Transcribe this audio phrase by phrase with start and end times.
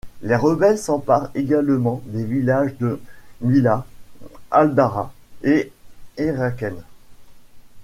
[0.23, 2.99] Les rebelles s'emparent également des villages de
[3.41, 3.85] Mliha,
[4.49, 5.71] Al-Dara et
[6.17, 6.75] et Rakhem.